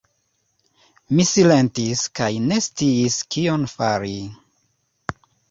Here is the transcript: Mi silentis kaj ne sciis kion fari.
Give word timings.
Mi 1.17 1.25
silentis 1.31 2.01
kaj 2.21 2.31
ne 2.47 2.59
sciis 2.69 3.19
kion 3.37 3.69
fari. 3.75 4.17